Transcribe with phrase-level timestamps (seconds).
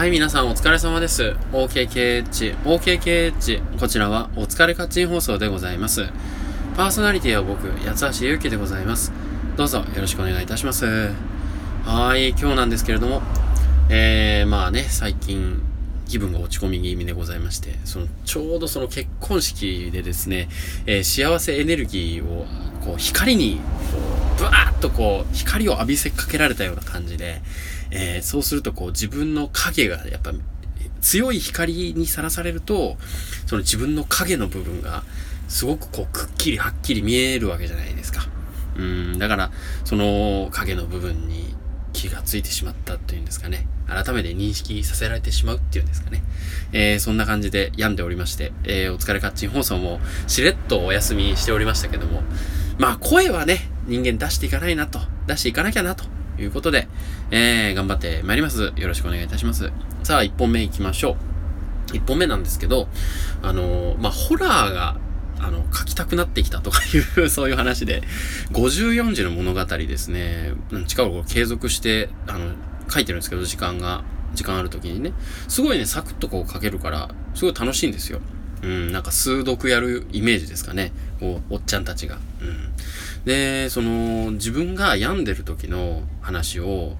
[0.00, 1.36] はい、皆さんお疲れ様です。
[1.52, 6.06] OKKH、OKKH、こちらはお疲れカッチン放送でございます。
[6.74, 9.12] パーソナリティは僕、八橋ゆうきでございます。
[9.58, 11.10] どうぞよろしくお願いいたします。
[11.84, 13.20] はい、今日なんですけれども、
[13.90, 15.60] えー、まあね、最近、
[16.08, 20.48] 気分が落ち込み気味でございまして、その、ちょうどその結婚式でですね、
[20.86, 22.46] えー、幸せエネルギーを、
[22.86, 23.60] こう、光に、
[23.92, 27.42] こう、ブワーッとこう、光を浴びせかけられたような感じで、
[27.90, 30.32] えー、そうするとこう自分の影がやっぱ
[31.00, 32.96] 強い光にさらされると、
[33.46, 35.02] その自分の影の部分が
[35.48, 38.26] すごくこうくっきりはっきり見えるわけじゃないですか。
[38.76, 39.50] うん、だから
[39.84, 41.54] その影の部分に
[41.92, 43.66] 気がついてしまったというんですかね。
[43.86, 46.22] 改めて認識させられてしまうっていうんですかね。
[46.72, 52.22] えー、そんな感じで病んでおりまして、えー、お疲れカッチン放送もしれっとお休みしておりましたけども、
[52.78, 56.04] まあ声はね、人間出していかないなと、出していかなきゃなと
[56.38, 56.86] いうことで、
[57.32, 58.72] えー、頑張って参ります。
[58.76, 59.72] よろしくお願いいたします。
[60.04, 61.16] さあ、1本目行きましょ
[61.90, 61.96] う。
[61.96, 62.86] 1本目なんですけど、
[63.42, 64.96] あのー、まあ、ホラーが、
[65.40, 68.04] あの、書きたくなってきたとかいう そういう話で、
[68.52, 70.52] 54字の物語ですね、
[70.86, 72.52] 近頃継続して、あの、
[72.88, 74.04] 書いてるんですけど、時間が、
[74.34, 75.12] 時間ある時にね、
[75.48, 78.20] すごいね、サクッとこう書けるから、すごい楽しいんですよ。
[78.62, 80.92] うん、なんか数読やるイメージですかね。
[81.18, 82.18] こう、おっちゃんたちが。
[82.40, 82.72] うん。
[83.24, 86.96] で、その、自分が病んでる時の話を、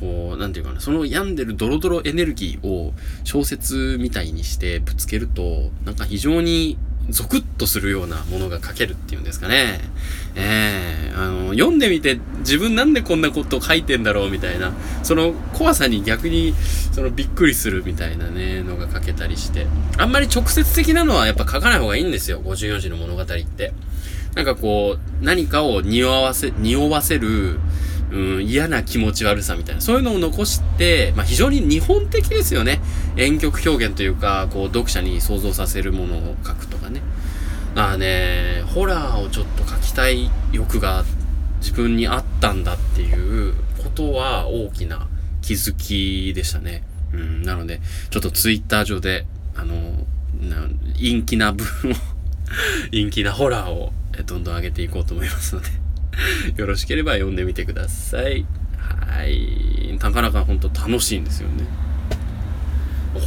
[0.00, 2.92] こう、なんていうかな、その病んでるドロドロエネルギーを
[3.24, 6.78] 小説みたいにしてぶつけると、なんか非常に
[7.08, 9.80] ゾクッとするようなものが書けるっていうんですかね。
[10.34, 14.72] ええー、あの、読んでみて自分なんでこんなこと書いてんだろうみたいな、
[15.02, 16.54] その怖さに逆に、
[16.92, 19.66] そのびっくりするみたいなね、のが書けたりして。
[19.98, 23.72] あんまり直接的なのはやっぱ書かない方がいいんですよ、54字の物語って。
[24.36, 27.58] なんかこう、何かを匂わせ、匂わせる、
[28.12, 32.82] うん、嫌な気持ち悪さみたいな、そういうのを残して、まあ、非常に日本的ですよね。
[33.16, 37.00] 遠曲表現というか、こう、読者に想像させるものを書くとかね。
[37.74, 41.04] まあね、ホラーをちょっと書きたい欲が
[41.60, 45.08] 自分にあったんだっていうことは大きな
[45.40, 46.82] 気づきでしたね。
[47.14, 50.06] うん、なので、ちょっとツイッター上で、あの、
[50.40, 50.68] な
[50.98, 51.94] 陰気な部分を
[52.92, 55.68] 陰気なホラーをどんどん上げていこうと思いますので
[56.56, 58.46] よろしければ読んでみてください。
[58.78, 59.98] はい。
[60.00, 61.64] なかなか本当楽しいんですよね。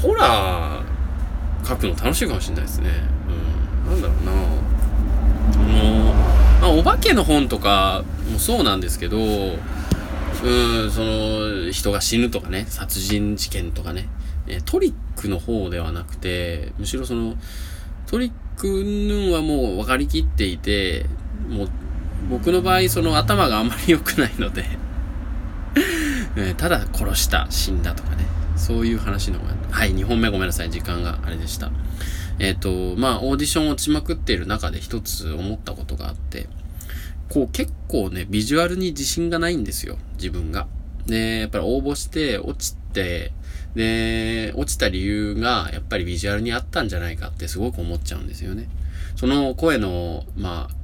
[0.02, 2.90] ホラー書くの楽しいかもしれないですね。
[3.88, 3.92] うん。
[3.92, 4.32] なんだろうな
[5.52, 6.14] あの、
[6.62, 14.08] まあ、お化けの本とかもそうなんですけど、うん、その、人が死ぬとかね、殺人事件とかね、
[14.48, 17.36] えトリックの方ではなくて、むしろその、
[18.10, 21.06] トリックぬんはもう分かりきっていて、
[21.48, 21.70] もう、
[22.28, 24.66] 僕の場合、その頭があまり良くないので
[26.58, 28.26] ただ殺した、死んだとかね。
[28.56, 31.72] そういう話の方が、はい、2本目ごめんなさい、時間があれでした。
[32.40, 36.48] えっ、ー、と、まあ、オーディション落ちまくっている中で一つ思ったことがあって、
[37.30, 40.66] こう結構ね、ビジュアルに自信がないんですよ、自分が。
[41.06, 43.32] で、やっぱり応募して落ちて、で、
[44.56, 48.68] 落ちた理由がやっぱりビジュアルにあったんじゃないかってすごく思っちゃうんですよね。
[49.16, 50.76] その声の、まあ、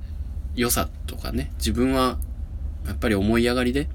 [0.55, 2.17] 良さとかね、自分は
[2.85, 3.87] やっぱり思い上がりで、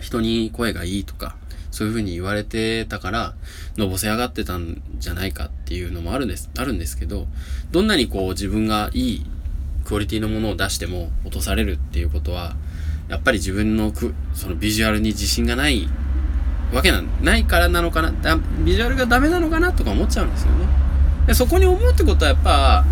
[0.00, 1.36] 人に声がいいとか、
[1.70, 3.34] そういう風に言われてたから、
[3.76, 7.26] のぼせ上がってたんじゃないかっていうのもあるんです、あるんですけど、
[7.70, 9.26] どんなにこう自分がいい
[9.84, 12.56] クオリティのものを出しても落とされるっていうことは、
[13.08, 15.88] やっぱり自分のく、そのビジュアルに自信がない
[16.72, 18.12] わけな、ないからなのかな、
[18.64, 20.66] ビジュアルがダメなのかなとか思っちゃうんですよね。
[21.26, 22.84] でそこに思うってことはやっぱ、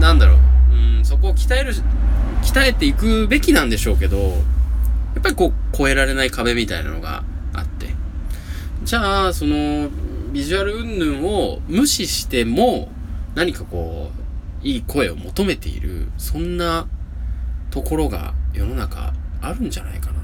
[0.00, 0.38] なんだろう、
[0.98, 1.72] うん、そこを鍛える、
[2.42, 4.18] 鍛えていくべきなんでしょうけど、
[5.14, 7.94] やっぱりこう、越えられない壁みたいなのがあって。
[8.84, 9.90] じゃあ、その、
[10.32, 12.90] ビジュアル云々を無視しても、
[13.34, 14.10] 何かこ
[14.62, 16.86] う、いい声を求めている、そんな
[17.70, 20.17] ところが世の中あるんじゃないかな。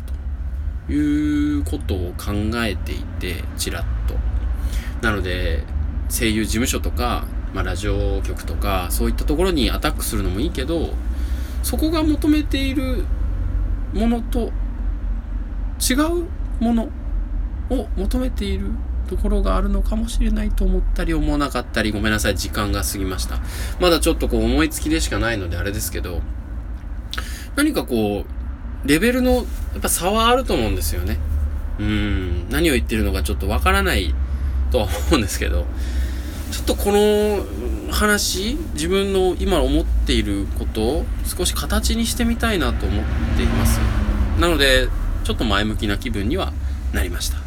[0.88, 2.32] いうことを考
[2.64, 4.14] えていて、ちらっと。
[5.06, 5.64] なので、
[6.10, 10.90] 声優事務所とか、まあ、ラジオ局とか、そういったところにアタックするのもいいけど、
[11.62, 13.04] そこが求めている
[13.94, 14.52] ものと
[15.80, 16.26] 違う
[16.60, 16.88] もの
[17.70, 18.68] を求めている
[19.08, 23.38] ところがあるのかもしれないと思ったり思わなかったり、ごめんなさい、時間が過ぎました。
[23.80, 26.20] まだちょっとこう思いつきでしかないのであれですけど、
[27.56, 28.43] 何かこう、
[28.84, 29.42] レベルの、や
[29.78, 31.18] っぱ差はあると思うんですよね。
[31.78, 34.14] うん、何を言ってるのかちょっとわからない
[34.70, 35.66] とは思うんですけど、
[36.52, 37.44] ちょっとこの
[37.92, 43.04] 話、自分の今思っていることを少し形にしてみたいなと思っ
[43.36, 43.80] ています。
[44.38, 44.88] なので、
[45.24, 46.52] ちょっと前向きな気分には
[46.92, 47.43] なりました。